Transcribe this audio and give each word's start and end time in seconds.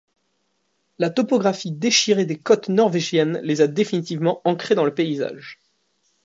La 0.97 1.11
topographie 1.11 1.71
déchirée 1.73 2.25
des 2.25 2.39
côtes 2.39 2.69
norvégiennes 2.69 3.39
les 3.43 3.61
a 3.61 3.67
définitivement 3.67 4.41
ancrées 4.45 4.73
dans 4.73 4.83
le 4.85 4.95
paysage. 4.95 5.59